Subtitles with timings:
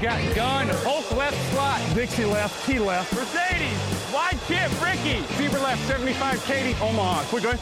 [0.00, 1.80] Got gun, Hulk left slot.
[1.94, 3.12] Dixie left, T left.
[3.14, 5.22] Mercedes, wide chip, Ricky.
[5.34, 7.24] Fever left, 75, Katie, Omaha.
[7.30, 7.58] Quick going.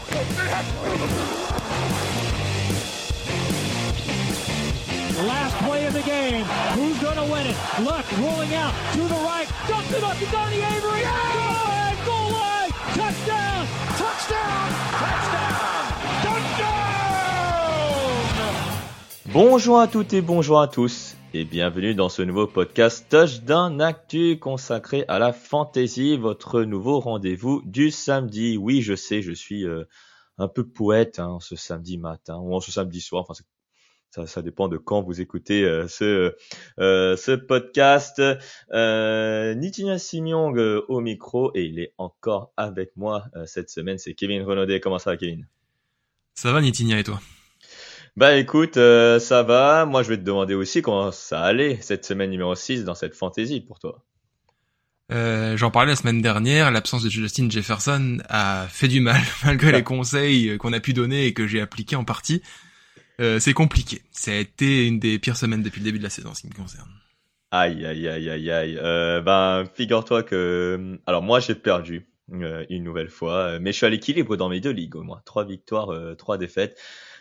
[5.26, 6.44] Last play of the game.
[6.74, 7.56] Who's going to win it?
[7.80, 9.48] Luck rolling out to the right.
[9.66, 11.00] Dumps it up to Donnie Avery.
[11.00, 11.83] Good!
[19.34, 24.38] Bonjour à toutes et bonjour à tous et bienvenue dans ce nouveau podcast Touchdown Actu
[24.38, 28.56] consacré à la fantasy, votre nouveau rendez-vous du samedi.
[28.56, 29.82] Oui, je sais, je suis euh,
[30.38, 33.26] un peu poète hein, ce samedi matin ou ce samedi soir.
[33.28, 33.34] Enfin,
[34.24, 36.36] ça, dépend de quand vous écoutez euh, ce
[36.78, 38.22] euh, ce podcast.
[38.72, 43.98] Euh, Nitinia Simiong euh, au micro et il est encore avec moi cette semaine.
[43.98, 44.78] C'est Kevin Renaudet.
[44.78, 45.48] Comment ça va, Kevin?
[46.34, 47.18] Ça va Nitinia et toi?
[48.16, 49.86] Bah écoute, euh, ça va.
[49.86, 53.14] Moi, je vais te demander aussi comment ça allait cette semaine numéro 6 dans cette
[53.14, 54.04] fantasy pour toi.
[55.12, 59.72] euh, J'en parlais la semaine dernière, l'absence de Justin Jefferson a fait du mal malgré
[59.72, 62.42] les conseils qu'on a pu donner et que j'ai appliqués en partie.
[63.20, 64.02] Euh, c'est compliqué.
[64.12, 66.42] Ça a été une des pires semaines depuis le début de la saison en ce
[66.42, 66.90] qui me concerne.
[67.50, 68.78] Aïe, aïe, aïe, aïe, aïe.
[68.80, 70.98] Euh, ben, figure-toi que...
[71.06, 74.48] Alors moi, j'ai perdu euh, une nouvelle fois, euh, mais je suis à l'équilibre dans
[74.48, 75.22] mes deux ligues au moins.
[75.24, 76.76] Trois victoires, euh, trois défaites.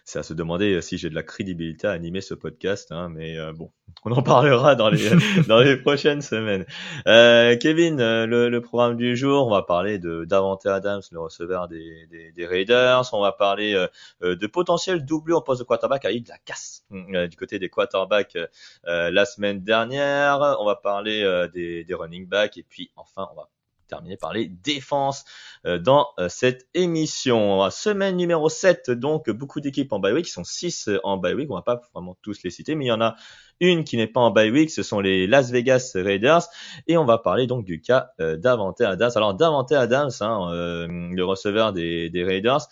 [0.06, 3.10] C'est à se demander euh, si j'ai de la crédibilité à animer ce podcast, hein,
[3.10, 3.72] mais euh, bon,
[4.04, 5.10] on en parlera dans les
[5.48, 6.66] dans les prochaines semaines.
[7.08, 11.20] Euh, Kevin, euh, le, le programme du jour, on va parler de Davante Adams, le
[11.20, 13.10] receveur des, des, des Raiders.
[13.14, 13.88] On va parler euh,
[14.24, 16.04] euh, de potentiel doublure en poste de quarterback.
[16.04, 18.38] Il y a eu de la casse du côté des quarterbacks
[18.84, 20.58] la semaine dernière.
[20.60, 23.50] On va parler euh, des, des running backs et puis enfin on va
[23.94, 25.26] terminer par les défenses
[25.66, 27.70] euh, dans euh, cette émission.
[27.70, 31.50] Semaine numéro 7, donc beaucoup d'équipes en bye week, ils sont 6 en bye week,
[31.52, 33.16] on va pas vraiment tous les citer, mais il y en a
[33.60, 36.44] une qui n'est pas en bye week, ce sont les Las Vegas Raiders,
[36.88, 39.12] et on va parler donc du cas euh, Davante Adams.
[39.16, 42.68] Alors Davante Adams, hein, euh, le receveur des, Raiders,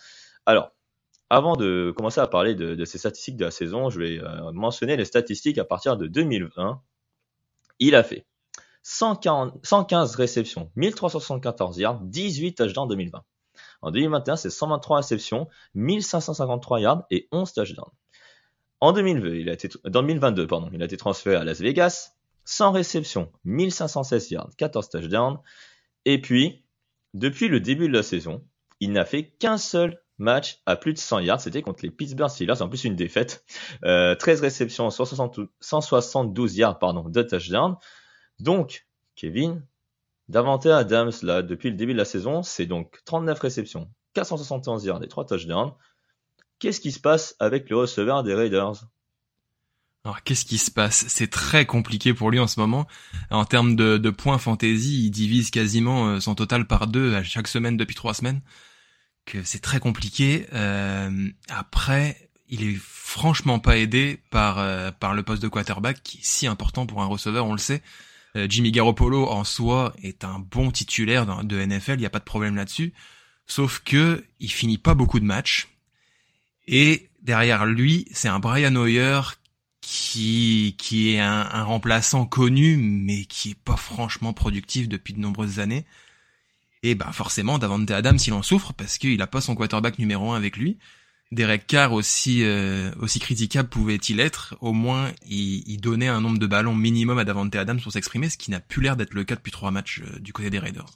[0.46, 0.72] alors
[1.30, 4.52] avant de commencer à parler de, de ces statistiques de la saison, je vais euh,
[4.52, 6.82] mentionner les statistiques à partir de 2020.
[7.78, 8.26] Il a fait
[8.82, 13.22] 140, 115 réceptions, 1374 yards, 18 touchdowns en 2020.
[13.82, 17.90] En 2021, c'est 123 réceptions, 1553 yards et 11 touchdowns.
[18.80, 22.72] En 2020, il a été, 2022, pardon, il a été transféré à Las Vegas, 100
[22.72, 25.38] réceptions, 1516 yards, 14 touchdowns.
[26.04, 26.64] Et puis,
[27.14, 28.44] depuis le début de la saison,
[28.80, 31.40] il n'a fait qu'un seul match à plus de 100 yards.
[31.40, 33.44] C'était contre les Pittsburgh Steelers, en plus une défaite.
[33.84, 37.76] Euh, 13 réceptions, 172, 172 yards, pardon, 2 touchdowns.
[38.40, 39.64] Donc, Kevin,
[40.28, 45.02] Davante Adams, là, depuis le début de la saison, c'est donc 39 réceptions, 471 yards
[45.02, 45.72] et 3 touchdowns.
[46.58, 48.84] Qu'est-ce qui se passe avec le receveur des Raiders?
[50.04, 51.04] Alors qu'est-ce qui se passe?
[51.08, 52.88] C'est très compliqué pour lui en ce moment.
[53.30, 57.22] En termes de, de points fantasy, il divise quasiment euh, son total par deux à
[57.22, 58.40] chaque semaine depuis trois semaines.
[59.26, 60.46] Que c'est très compliqué.
[60.54, 66.18] Euh, après, il est franchement pas aidé par euh, par le poste de quarterback qui
[66.18, 67.82] est si important pour un receveur, on le sait.
[68.36, 72.18] Euh, Jimmy Garoppolo en soi est un bon titulaire de NFL, il n'y a pas
[72.18, 72.92] de problème là-dessus.
[73.46, 75.68] Sauf que il finit pas beaucoup de matchs.
[76.66, 79.20] Et derrière lui, c'est un Brian Hoyer
[79.80, 85.20] qui qui est un, un remplaçant connu, mais qui est pas franchement productif depuis de
[85.20, 85.84] nombreuses années.
[86.82, 90.32] Et bah forcément, Davante Adams, il en souffre parce qu'il a pas son quarterback numéro
[90.32, 90.78] un avec lui.
[91.32, 92.44] Derek Carr aussi
[93.00, 97.24] aussi critiquable pouvait-il être, au moins il, il, donnait un nombre de ballons minimum à
[97.24, 100.02] Davante Adams pour s'exprimer, ce qui n'a plus l'air d'être le cas depuis trois matchs
[100.20, 100.86] du côté des Raiders.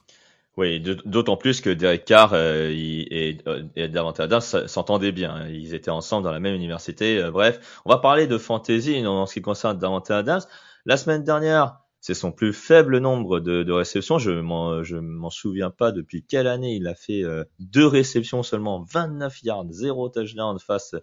[0.56, 3.36] Oui, d'autant plus que Derek Carr euh, et,
[3.76, 5.34] et Davante Adams s'entendaient bien.
[5.34, 5.48] Hein.
[5.50, 7.18] Ils étaient ensemble dans la même université.
[7.18, 10.40] Euh, bref, on va parler de fantasy en ce qui concerne Davante Adams.
[10.86, 14.20] La semaine dernière, c'est son plus faible nombre de, de réceptions.
[14.20, 18.44] Je m'en, je m'en souviens pas depuis quelle année il a fait euh, deux réceptions
[18.44, 20.94] seulement, 29 yards, zéro touchdown face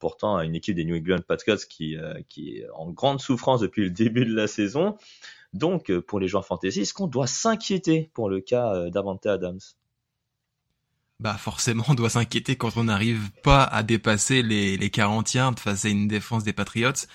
[0.00, 1.96] pourtant à une équipe des New England Patriots qui,
[2.28, 4.96] qui est en grande souffrance depuis le début de la saison.
[5.52, 9.26] Donc, euh, pour les joueurs fantasy, est-ce qu'on doit s'inquiéter pour le cas euh, d'Avante
[9.26, 9.60] Adams?
[11.20, 15.58] Bah forcément on doit s'inquiéter quand on n'arrive pas à dépasser les, les 40 yards
[15.58, 17.06] face à une défense des Patriots.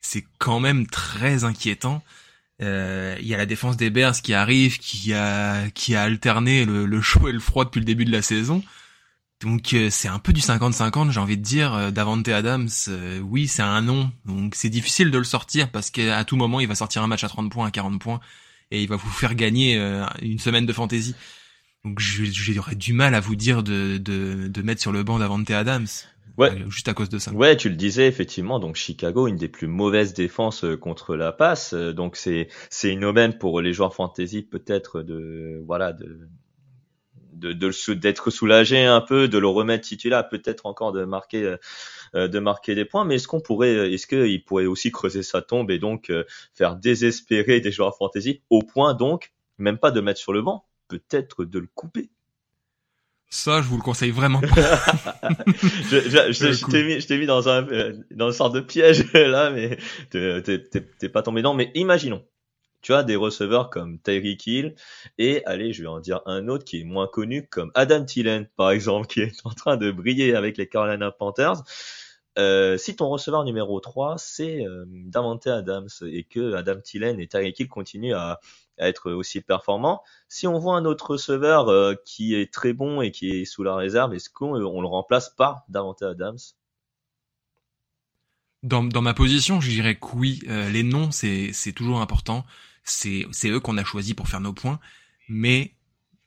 [0.00, 2.02] C'est quand même très inquiétant.
[2.62, 6.64] Euh, il y a la défense des Bears qui arrive, qui a qui a alterné
[6.64, 8.62] le, le chaud et le froid depuis le début de la saison.
[9.42, 11.74] Donc euh, c'est un peu du 50-50, j'ai envie de dire.
[11.74, 14.10] Euh, Davante Adams, euh, oui, c'est un nom.
[14.24, 17.24] Donc c'est difficile de le sortir parce qu'à tout moment, il va sortir un match
[17.24, 18.20] à 30 points, à 40 points,
[18.70, 19.76] et il va vous faire gagner
[20.22, 21.14] une semaine de fantasy.
[21.84, 25.50] Donc j'aurais du mal à vous dire de, de, de mettre sur le banc Davante
[25.50, 25.86] Adams.
[26.38, 26.52] Ouais.
[26.68, 27.32] juste à cause de ça.
[27.32, 28.58] Ouais, tu le disais effectivement.
[28.58, 31.74] Donc Chicago, une des plus mauvaises défenses contre la passe.
[31.74, 36.28] Donc c'est c'est une aubaine pour les joueurs fantasy peut-être de voilà de
[37.36, 41.56] de d'être soulagé un peu, de le remettre titulaire, peut-être encore de marquer euh,
[42.14, 43.04] euh, de marquer des points.
[43.04, 46.24] Mais est-ce qu'on pourrait, est-ce qu'il pourrait aussi creuser sa tombe et donc euh,
[46.54, 50.66] faire désespérer des joueurs fantasy au point donc même pas de mettre sur le banc,
[50.88, 52.10] peut-être de le couper?
[53.28, 54.48] Ça, je vous le conseille vraiment pas.
[55.90, 57.62] je, je, je, t'ai mis, je t'ai mis dans un,
[58.12, 59.78] dans une sorte de piège là, mais
[60.10, 61.54] t'es pas tombé dedans.
[61.54, 62.24] Mais imaginons,
[62.82, 64.74] tu as des receveurs comme Tyreek Hill
[65.18, 68.48] et allez, je vais en dire un autre qui est moins connu comme Adam Thielen
[68.56, 71.62] par exemple, qui est en train de briller avec les Carolina Panthers.
[72.38, 77.26] Euh, si ton receveur numéro 3 c'est euh, Davante Adams et que Adam Thielen et
[77.26, 78.40] Tyreek Hill continuent à,
[78.78, 83.10] être aussi performants, si on voit un autre receveur euh, qui est très bon et
[83.10, 86.36] qui est sous la réserve, est-ce qu'on on le remplace par Davante Adams?
[88.62, 92.44] Dans, dans ma position, je dirais que oui, les noms c'est toujours important.
[92.84, 94.78] C'est c'est eux qu'on a choisi pour faire nos points,
[95.28, 95.72] mais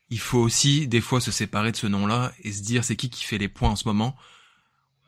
[0.10, 3.10] il faut aussi des fois se séparer de ce nom-là et se dire c'est qui
[3.12, 4.16] qui fait les points en ce moment?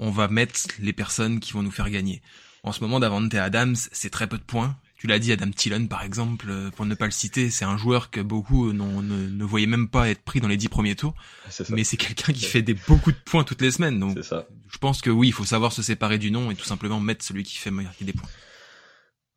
[0.02, 2.22] On va mettre les personnes qui vont nous faire gagner.
[2.64, 4.76] En ce moment, Davante Adams, c'est très peu de points.
[4.98, 7.78] Tu l'as dit, Adam Thielen, par exemple, euh, pour ne pas le citer, c'est un
[7.78, 11.16] joueur que beaucoup ne, ne, voyaient même pas être pris dans les dix premiers tours.
[11.70, 14.00] Mais c'est quelqu'un qui fait des beaucoup de points toutes les semaines.
[14.00, 17.00] Donc, je pense que oui, il faut savoir se séparer du nom et tout simplement
[17.00, 18.30] mettre celui qui fait marquer des points.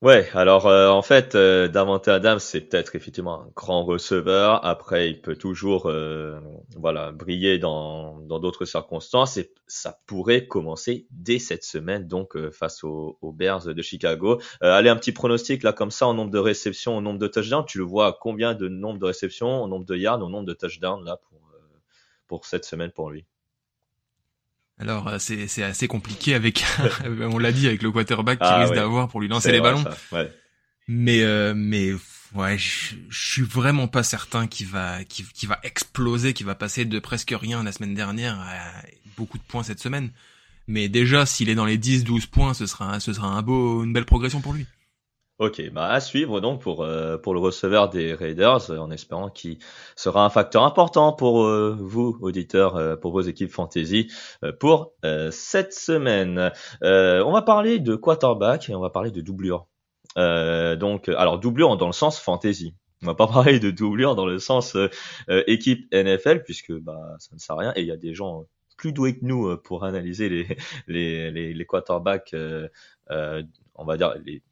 [0.04, 4.62] Ouais, alors euh, en fait, euh, Davante Adams, c'est peut-être effectivement un grand receveur.
[4.64, 6.38] Après, il peut toujours, euh,
[6.76, 12.50] voilà, briller dans dans d'autres circonstances et ça pourrait commencer dès cette semaine, donc euh,
[12.50, 14.40] face aux, aux, Bears de Chicago.
[14.60, 17.64] allez, un petit pronostic là comme ça, en nombre de réceptions, au nombre de touchdowns.
[17.66, 20.54] Tu le vois combien de nombre de réceptions, au nombre de yards, au nombre de
[20.54, 21.40] touchdowns là pour
[22.26, 23.24] pour cette semaine pour lui?
[24.78, 26.64] Alors euh, c'est c'est assez compliqué avec
[27.20, 29.84] on l'a dit avec le quarterback qui ah risque d'avoir pour lui lancer les ballons.
[30.12, 30.32] ouais.
[30.88, 31.92] Mais euh, mais
[32.34, 36.98] ouais, je, suis vraiment pas certain qu'il va qu'il va exploser, qu'il va passer de
[36.98, 38.82] presque rien la semaine dernière à
[39.16, 40.10] beaucoup de points cette semaine.
[40.66, 43.84] Mais déjà s'il est dans les 10 12 points, ce sera ce sera un beau
[43.84, 44.66] une belle progression pour lui.
[45.40, 49.58] Ok, bah à suivre donc pour euh, pour le receveur des Raiders, en espérant qu'il
[49.96, 54.08] sera un facteur important pour euh, vous auditeurs, euh, pour vos équipes fantasy
[54.60, 54.92] pour
[55.32, 56.52] cette semaine.
[56.82, 59.66] on va parler de quarterback et on va parler de doublure.
[60.16, 62.76] donc, alors doublure dans le sens fantasy.
[63.02, 64.76] On va pas parler de doublure dans le sens
[65.28, 68.44] équipe NFL puisque bah ça ne sert à rien et il y a des gens
[68.76, 70.46] plus doués que nous pour analyser les
[70.86, 72.36] les les, les quarterbacks.
[73.10, 74.42] on va dire les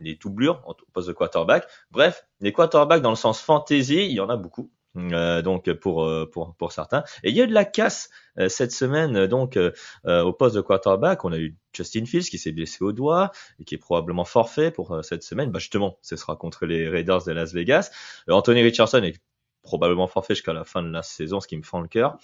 [0.00, 1.66] les doublures en poste de quarterback.
[1.90, 4.70] Bref, les quarterbacks dans le sens fantasy, il y en a beaucoup.
[4.96, 7.02] Euh, donc pour, euh, pour pour certains.
[7.22, 9.58] Et il y a eu de la casse euh, cette semaine donc
[10.04, 11.24] au poste de quarterback.
[11.24, 14.70] On a eu Justin Fields qui s'est blessé au doigt et qui est probablement forfait
[14.70, 15.50] pour cette semaine.
[15.50, 17.90] Bah justement ce sera contre les Raiders de Las Vegas.
[18.28, 19.18] Anthony Richardson est
[19.62, 22.18] probablement forfait jusqu'à la fin de la saison ce qui me fend le cœur.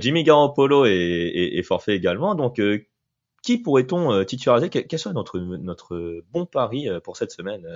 [0.00, 2.34] Jimmy Garoppolo est, est, est, forfait également.
[2.34, 2.60] Donc
[3.48, 4.68] qui pourrait-on euh, titulariser?
[4.68, 7.66] Quel soit notre, notre bon pari euh, pour cette semaine,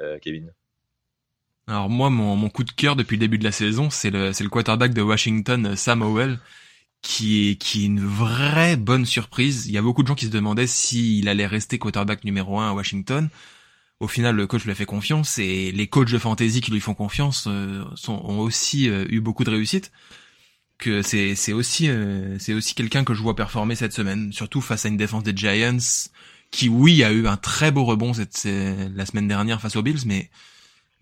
[0.00, 0.52] euh, Kevin?
[1.68, 4.48] Alors moi, mon, coup de cœur depuis le début de la saison, c'est le, le
[4.48, 6.40] quarterback de Washington, Sam Howell,
[7.00, 9.68] qui est, qui une vraie bonne surprise.
[9.68, 12.70] Il y a beaucoup de gens qui se demandaient s'il allait rester quarterback numéro un
[12.70, 13.28] à Washington.
[14.00, 16.80] Au final, le coach lui a fait confiance et les coachs de fantasy qui lui
[16.80, 19.92] font confiance ont aussi eu beaucoup de réussite
[20.78, 24.60] que c'est c'est aussi euh, c'est aussi quelqu'un que je vois performer cette semaine, surtout
[24.60, 25.78] face à une défense des Giants
[26.50, 30.06] qui oui a eu un très beau rebond cette, la semaine dernière face aux Bills,
[30.06, 30.30] mais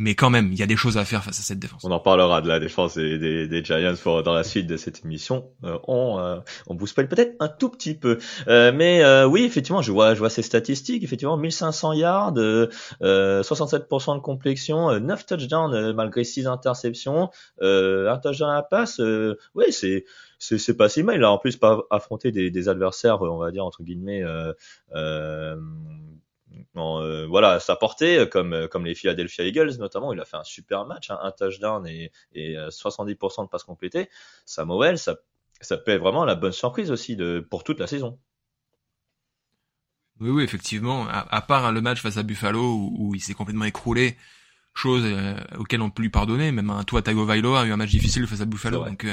[0.03, 1.85] mais quand même, il y a des choses à faire face à cette défense.
[1.85, 5.49] On en parlera de la défense des, Giants dans la suite de cette émission.
[5.63, 8.19] Euh, on, euh, on vous spoil peut-être un tout petit peu.
[8.49, 11.05] Euh, mais euh, oui, effectivement, je vois, je vois ces statistiques.
[11.05, 17.31] Effectivement, 1500 yards, 67% de complexion, 9 touchdowns malgré 6 interceptions,
[17.61, 19.01] un touchdown à la passe.
[19.55, 20.05] oui, c'est
[20.43, 21.17] c'est pas si mal.
[21.17, 24.53] Il a en plus pas affronté des, des adversaires, on va dire entre guillemets, euh,
[24.95, 25.57] euh,
[26.77, 30.37] euh, voilà, sa portée, euh, comme, euh, comme les Philadelphia Eagles notamment, il a fait
[30.37, 34.09] un super match, hein, un touchdown et, et 70% de passes complétées.
[34.45, 35.17] Samuel, ça,
[35.61, 38.19] ça peut être vraiment la bonne surprise aussi de, pour toute la saison.
[40.21, 41.07] Oui, oui, effectivement.
[41.09, 44.17] À, part le match face à Buffalo où, il s'est complètement écroulé,
[44.73, 45.05] chose
[45.59, 46.53] auquel on peut lui pardonner.
[46.53, 49.05] Même un toi, Tago Vailoa a eu un match difficile face à Buffalo, donc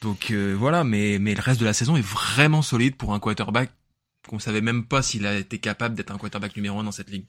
[0.00, 0.84] donc voilà.
[0.84, 3.72] Mais mais le reste de la saison est vraiment solide pour un quarterback
[4.30, 7.10] qu'on savait même pas s'il a été capable d'être un quarterback numéro un dans cette
[7.10, 7.26] ligue.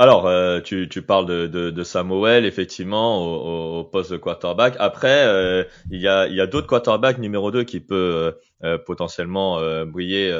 [0.00, 4.74] Alors, euh, tu, parles de, de, Samuel, effectivement, au, poste de quarterback.
[4.78, 10.32] Après, euh, il y a, d'autres quarterbacks numéro 2 qui peut euh, potentiellement briller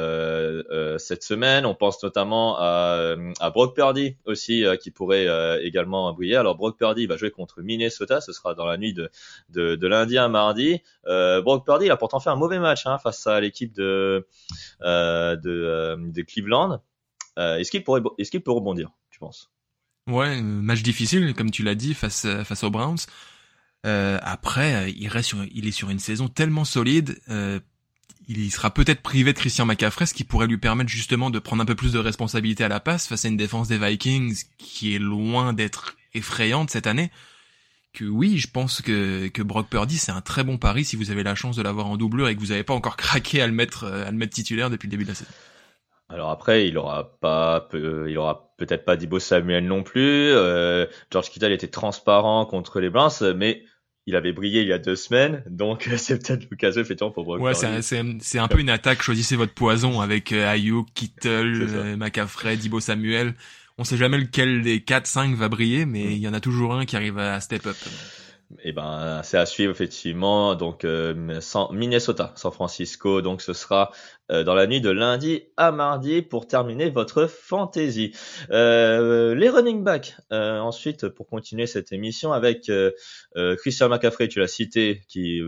[0.97, 1.67] cette semaine.
[1.67, 3.15] On pense notamment à,
[3.53, 5.27] Brock Purdy aussi, qui pourrait
[5.63, 6.37] également briller.
[6.37, 8.19] Alors, Brock Purdy va jouer contre Minnesota.
[8.19, 10.81] Ce sera dans la nuit de, lundi à mardi.
[11.05, 14.25] Brock Purdy il a pourtant fait un mauvais match hein, face à l'équipe de,
[14.81, 15.35] de,
[15.99, 16.81] de Cleveland.
[17.37, 17.83] est-ce qu'il
[18.17, 18.89] est-ce qu'il peut rebondir?
[20.07, 22.97] Ouais, euh, match difficile, comme tu l'as dit, face, euh, face aux Browns.
[23.85, 27.19] Euh, après, il reste sur, il est sur une saison tellement solide.
[27.29, 27.59] Euh,
[28.27, 31.61] il sera peut-être privé de Christian McCaffrey, ce qui pourrait lui permettre justement de prendre
[31.61, 34.95] un peu plus de responsabilité à la passe face à une défense des Vikings qui
[34.95, 37.11] est loin d'être effrayante cette année.
[37.93, 41.11] Que oui, je pense que, que Brock Purdy c'est un très bon pari si vous
[41.11, 43.47] avez la chance de l'avoir en doublure et que vous n'avez pas encore craqué à
[43.47, 45.31] le mettre à le mettre titulaire depuis le début de la saison.
[46.11, 50.31] Alors après, il aura pas, il aura peut-être pas Dibo Samuel non plus.
[50.31, 53.63] Euh, George Kittle était transparent contre les Browns, mais
[54.07, 57.41] il avait brillé il y a deux semaines, donc c'est peut-être l'occasion effectivement pour Brock
[57.41, 59.01] Ouais, c'est un, peu une attaque.
[59.01, 63.35] Choisissez votre poison avec euh, Ayuk, Kittle, euh, McCaffrey, Dibo Samuel.
[63.77, 66.11] On sait jamais lequel des 4-5 va briller, mais mm.
[66.11, 67.77] il y en a toujours un qui arrive à step up.
[68.63, 70.55] Eh ben, c'est à suivre effectivement.
[70.55, 71.13] Donc euh,
[71.71, 73.21] Minnesota, San Francisco.
[73.21, 73.91] Donc ce sera
[74.31, 78.13] euh, dans la nuit de lundi à mardi pour terminer votre fantasy.
[78.49, 80.15] Euh, les running backs.
[80.31, 82.71] ensuite, pour continuer cette émission avec
[83.57, 85.41] Christian McCaffrey, tu l'as cité, qui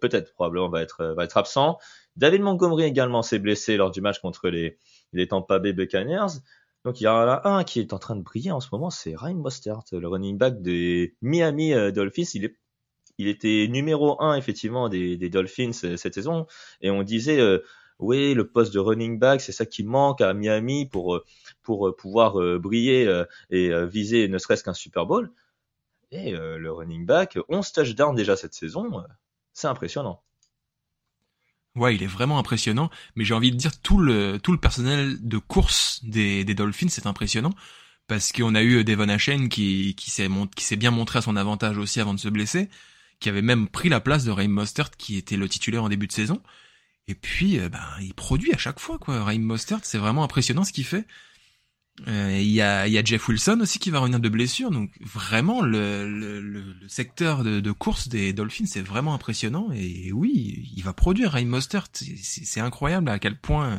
[0.00, 1.78] peut-être probablement va être va être absent.
[2.16, 4.78] David Montgomery également s'est blessé lors du match contre les
[5.12, 6.40] les Tampa Bay Buccaneers.
[6.84, 8.90] Donc il y en a un qui est en train de briller en ce moment,
[8.90, 12.30] c'est Ryan Mostert, le running back des Miami euh, Dolphins.
[12.34, 12.56] Il est
[13.20, 16.46] il était numéro un effectivement des, des Dolphins euh, cette saison.
[16.80, 17.64] Et on disait euh,
[17.98, 21.20] oui le poste de running back c'est ça qui manque à Miami pour
[21.62, 25.32] pour pouvoir briller et viser ne serait-ce qu'un Super Bowl.
[26.12, 29.02] Et le running back 11 touchdowns déjà cette saison
[29.52, 30.22] c'est impressionnant
[31.76, 35.16] Ouais, il est vraiment impressionnant, mais j'ai envie de dire tout le tout le personnel
[35.20, 37.54] de course des, des Dolphins c'est impressionnant
[38.08, 41.36] parce qu'on a eu Devon Ashen qui qui s'est qui s'est bien montré à son
[41.36, 42.68] avantage aussi avant de se blesser,
[43.20, 46.06] qui avait même pris la place de Raheem Mostert qui était le titulaire en début
[46.08, 46.42] de saison.
[47.08, 49.22] Et puis euh, ben il produit à chaque fois quoi.
[49.24, 51.06] Raheem Mostert, c'est vraiment impressionnant ce qu'il fait.
[52.06, 54.90] Euh, il y, a, y, a, Jeff Wilson aussi qui va revenir de blessure, donc
[55.00, 59.68] vraiment le, le, le secteur de, de, course des Dolphins c'est vraiment impressionnant.
[59.74, 63.76] Et oui, il va produire Ryan Mostert, c'est incroyable à quel point euh,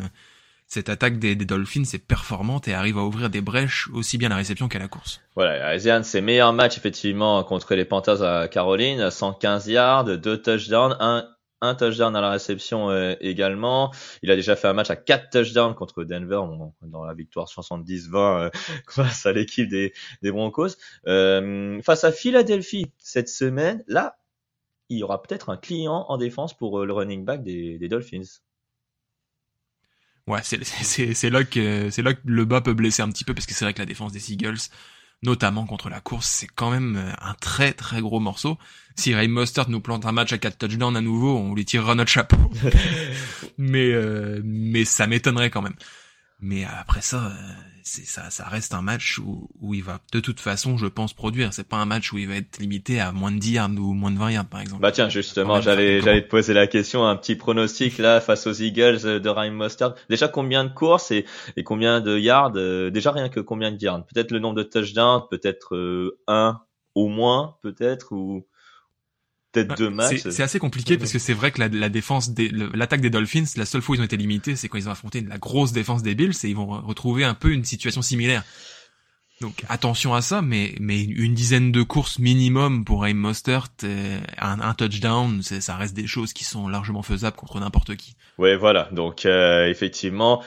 [0.67, 4.27] cette attaque des, des, Dolphins est performante et arrive à ouvrir des brèches aussi bien
[4.27, 5.21] à la réception qu'à la course.
[5.35, 10.97] Voilà, Asian, ses meilleurs matchs effectivement contre les Panthers à Caroline, 115 yards, 2 touchdowns,
[10.99, 11.25] 1
[11.61, 13.93] un touchdown à la réception euh, également.
[14.21, 16.41] Il a déjà fait un match à quatre touchdowns contre Denver
[16.81, 18.49] dans la victoire 70-20 euh,
[18.89, 20.69] face à l'équipe des, Broncos.
[21.07, 24.17] Euh, face à Philadelphie cette semaine, là,
[24.89, 28.39] il y aura peut-être un client en défense pour le running back des, des Dolphins.
[30.27, 30.57] Ouais, c'est
[31.29, 33.73] là que là que le bas peut blesser un petit peu parce que c'est vrai
[33.73, 34.59] que la défense des Eagles
[35.23, 38.57] notamment contre la course, c'est quand même euh, un très très gros morceau.
[38.95, 41.95] Si Ray Mostert nous plante un match à 4 touchdowns à nouveau, on lui tirera
[41.95, 42.37] notre chapeau.
[43.57, 45.75] mais euh, mais ça m'étonnerait quand même.
[46.41, 47.53] Mais après ça, euh,
[47.89, 51.13] c'est ça, ça reste un match où, où il va de toute façon, je pense,
[51.13, 51.53] produire.
[51.53, 53.93] C'est pas un match où il va être limité à moins de 10 yards ou
[53.93, 54.81] moins de 20 yards, par exemple.
[54.81, 58.53] Bah tiens, justement, j'allais, j'allais te poser la question, un petit pronostic là face aux
[58.53, 59.95] Eagles de Ryan Mostert.
[60.09, 61.25] Déjà combien de courses et,
[61.57, 64.05] et combien de yards euh, Déjà rien que combien de yards?
[64.05, 66.61] Peut-être le nombre de touchdowns, peut-être euh, un
[66.93, 68.45] au moins, peut-être ou.
[69.51, 70.27] Peut-être deux matchs.
[70.29, 72.31] C'est assez compliqué parce que c'est vrai que la, la défense,
[72.73, 74.91] l'attaque des Dolphins, la seule fois où ils ont été limités, c'est quand ils ont
[74.91, 78.43] affronté la grosse défense des Bills et ils vont retrouver un peu une situation similaire.
[79.41, 83.69] Donc attention à ça, mais mais une dizaine de courses minimum pour Raheem Mostert,
[84.37, 88.15] un, un touchdown, ça reste des choses qui sont largement faisables contre n'importe qui.
[88.37, 88.89] Ouais, voilà.
[88.91, 90.43] Donc euh, effectivement,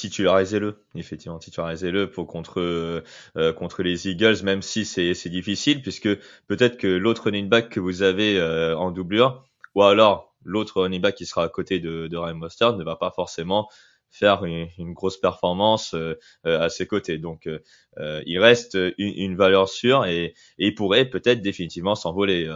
[0.00, 6.08] titularisez-le, effectivement, titularisez-le pour contre euh, contre les Eagles, même si c'est c'est difficile, puisque
[6.46, 11.00] peut-être que l'autre running back que vous avez euh, en doublure, ou alors l'autre running
[11.00, 13.68] back qui sera à côté de, de Ryan Mostert ne va pas forcément
[14.10, 17.18] faire une, grosse performance euh, euh, à ses côtés.
[17.18, 22.48] Donc euh, il reste une, valeur sûre et, il pourrait peut-être définitivement s'envoler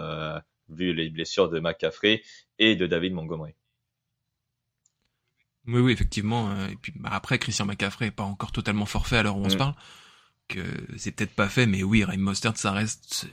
[0.69, 2.23] vu les blessures de McCaffrey
[2.59, 3.55] et de David Montgomery.
[5.67, 6.51] Oui, oui, effectivement.
[6.67, 9.49] Et puis bah, après, Christian McCaffrey est pas encore totalement forfait à l'heure où on
[9.49, 9.59] se mm.
[9.59, 9.75] parle,
[10.49, 10.61] que
[10.97, 13.27] c'est peut-être pas fait, mais oui, Raheem Mostert, ça reste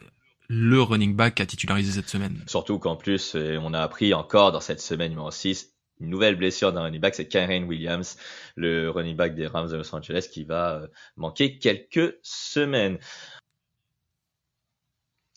[0.48, 2.44] le running back à titulariser cette semaine.
[2.48, 5.72] Surtout qu'en plus, on a appris encore dans cette semaine numéro 6
[6.02, 8.18] une nouvelle blessure d'un running back, c'est Kyren Williams,
[8.56, 12.98] le running back des Rams de Los Angeles, qui va euh, manquer quelques semaines.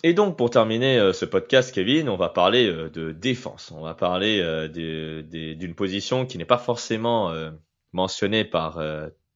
[0.07, 3.73] Et donc, pour terminer euh, ce podcast, Kevin, on va parler euh, de défense.
[3.75, 7.35] On va parler d'une position qui n'est pas forcément
[7.93, 8.79] mentionnée par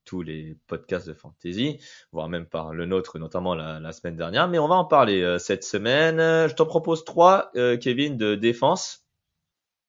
[0.05, 1.81] tous les podcasts de fantasy,
[2.13, 4.47] voire même par le nôtre, notamment la, la semaine dernière.
[4.47, 6.19] Mais on va en parler cette semaine.
[6.19, 9.07] Je t'en propose trois, Kevin, de défense.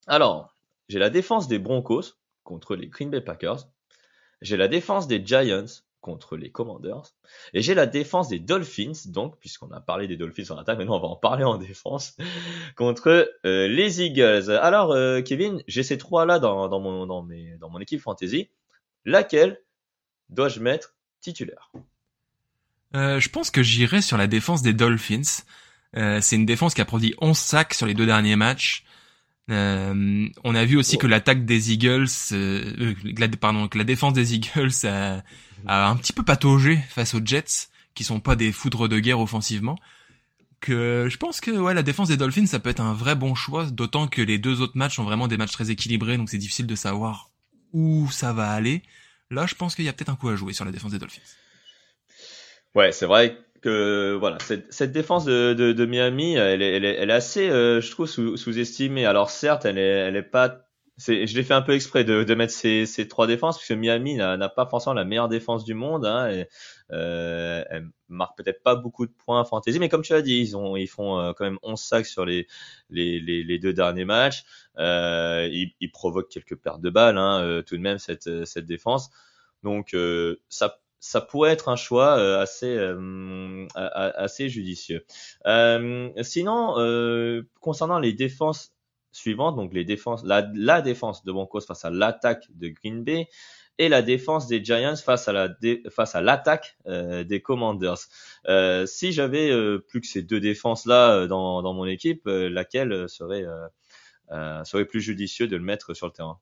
[0.08, 0.56] Alors,
[0.88, 2.14] j'ai la défense des Broncos
[2.46, 3.68] contre les Green Bay Packers.
[4.42, 7.14] J'ai la défense des Giants contre les Commanders.
[7.54, 10.98] Et j'ai la défense des Dolphins, donc, puisqu'on a parlé des Dolphins en attaque, maintenant
[10.98, 12.18] on va en parler en défense,
[12.76, 14.52] contre euh, les Eagles.
[14.52, 18.50] Alors, euh, Kevin, j'ai ces trois-là dans, mon équipe fantasy.
[19.06, 19.62] Laquelle
[20.30, 21.72] dois-je mettre titulaire?
[22.96, 25.44] Euh, Je pense que j'irai sur la défense des Dolphins.
[25.94, 28.86] c'est une défense qui a produit 11 sacs sur les deux derniers matchs.
[29.50, 34.14] Euh, on a vu aussi que l'attaque des Eagles, euh, la, pardon, que la défense
[34.14, 35.24] des Eagles a,
[35.66, 39.20] a, un petit peu pataugé face aux Jets, qui sont pas des foudres de guerre
[39.20, 39.78] offensivement.
[40.60, 43.34] Que je pense que ouais, la défense des Dolphins, ça peut être un vrai bon
[43.34, 46.38] choix, d'autant que les deux autres matchs sont vraiment des matchs très équilibrés, donc c'est
[46.38, 47.32] difficile de savoir
[47.72, 48.84] où ça va aller.
[49.32, 51.00] Là, je pense qu'il y a peut-être un coup à jouer sur la défense des
[51.00, 51.22] Dolphins.
[52.76, 56.86] Ouais, c'est vrai que voilà cette, cette défense de, de, de, Miami elle est, elle
[56.86, 59.06] est, elle est assez euh, je trouve sous, sous-estimée.
[59.06, 60.70] Alors certes elle est elle est pas
[61.00, 63.72] c'est je l'ai fait un peu exprès de, de mettre ces, ces trois défenses puisque
[63.72, 66.48] Miami n'a pas forcément la meilleure défense du monde hein, et,
[66.92, 70.58] euh, elle marque peut-être pas beaucoup de points fantasy mais comme tu as dit ils
[70.58, 72.48] ont ils font euh, quand même 11 sacs sur les
[72.90, 74.44] les, les, les deux derniers matchs.
[74.78, 78.66] Euh, ils, ils, provoquent quelques pertes de balles hein, euh, tout de même cette cette
[78.66, 79.10] défense.
[79.64, 79.96] Donc
[80.50, 85.06] ça ça pourrait être un choix euh, assez euh, assez judicieux.
[85.46, 86.76] Euh, sinon,
[87.60, 88.74] concernant les défenses
[89.12, 93.28] suivantes, donc les défenses, la, la défense de Broncos face à l'attaque de Green Bay
[93.80, 95.50] et la défense des Giants face à la
[95.90, 97.98] face à l'attaque des Commanders.
[98.86, 99.52] si j'avais
[99.88, 103.46] plus que ces deux défenses là dans, dans mon équipe, laquelle serait
[104.30, 106.40] serait plus judicieux de le mettre sur le terrain?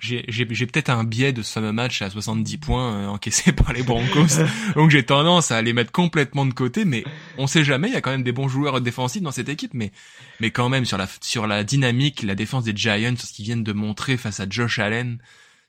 [0.00, 3.82] J'ai peut-être un biais de ce fameux match à 70 points euh, encaissé par les
[3.82, 4.42] Broncos,
[4.74, 7.04] donc j'ai tendance à les mettre complètement de côté, mais
[7.36, 9.74] on sait jamais, il y a quand même des bons joueurs défensifs dans cette équipe,
[9.74, 9.92] mais,
[10.40, 13.64] mais quand même sur la, sur la dynamique, la défense des Giants, ce qu'ils viennent
[13.64, 15.18] de montrer face à Josh Allen,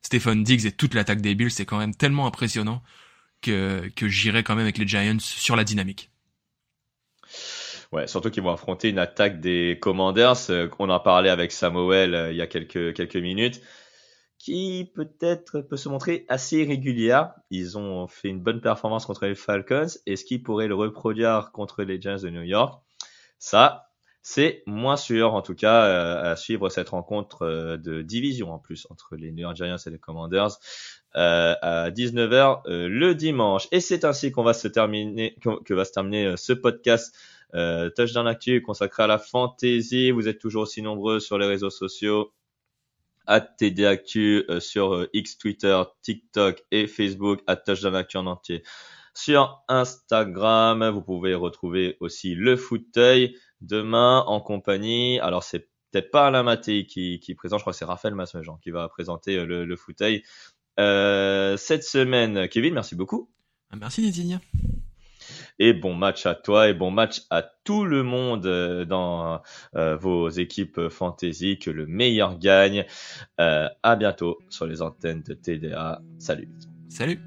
[0.02, 2.82] Stephen Diggs et toute l'attaque des Bills, c'est quand même tellement impressionnant
[3.42, 6.10] que, que j'irai quand même avec les Giants sur la dynamique.
[7.92, 10.52] Ouais, surtout qu'ils vont affronter une attaque des Commanders.
[10.52, 13.62] Euh, on en parlait avec Samuel euh, il y a quelques, quelques minutes
[14.50, 17.34] qui peut-être peut se montrer assez régulière.
[17.52, 19.86] Ils ont fait une bonne performance contre les Falcons.
[20.08, 22.82] Est-ce qu'ils pourraient le reproduire contre les Giants de New York?
[23.38, 23.92] Ça,
[24.24, 25.36] c'est moins sûr.
[25.36, 29.32] En tout cas, euh, à suivre cette rencontre euh, de division en plus entre les
[29.32, 30.58] New York Giants et les Commanders
[31.16, 33.68] euh, à 19h euh, le dimanche.
[33.72, 37.16] Et c'est ainsi qu'on va se terminer, que va se terminer ce podcast.
[37.54, 40.10] Euh, Touchdown Actu consacré à la fantasy.
[40.10, 42.32] Vous êtes toujours aussi nombreux sur les réseaux sociaux
[43.40, 48.64] TDActu euh, sur euh, X, Twitter, TikTok et Facebook, Actu en entier.
[49.14, 55.20] Sur Instagram, vous pouvez retrouver aussi le fauteuil demain en compagnie.
[55.20, 56.86] Alors c'est peut-être pas Alain qui,
[57.20, 60.24] qui présente, je crois que c'est Raphaël Masmejean qui va présenter euh, le, le fauteuil
[60.78, 62.48] cette semaine.
[62.48, 63.30] Kevin, merci beaucoup.
[63.76, 64.40] Merci Désigne.
[65.60, 69.42] Et bon match à toi et bon match à tout le monde euh, dans
[69.76, 71.60] euh, vos équipes fantasy.
[71.60, 72.86] Que le meilleur gagne.
[73.40, 76.02] Euh, à bientôt sur les antennes de TDA.
[76.18, 76.50] Salut.
[76.90, 77.20] Salut.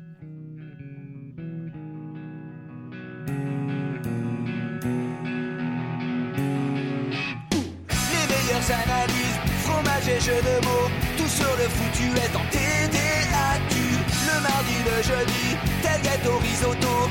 [10.22, 10.88] jeux de mots,
[11.18, 13.74] tout sur le foutu est en TDAQ.
[14.28, 17.10] Le mardi, le jeudi, tel gâteau risotto,